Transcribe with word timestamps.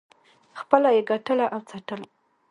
خپله 0.59 0.89
یې 0.95 1.01
ګټله 1.11 1.45
او 1.55 1.59
څټله. 1.69 2.07